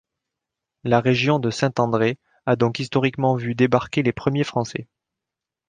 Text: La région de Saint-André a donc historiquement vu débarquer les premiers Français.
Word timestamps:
La 0.83 0.99
région 0.99 1.37
de 1.37 1.51
Saint-André 1.51 2.17
a 2.47 2.55
donc 2.55 2.79
historiquement 2.79 3.35
vu 3.35 3.53
débarquer 3.53 4.01
les 4.01 4.11
premiers 4.13 4.43
Français. 4.43 4.87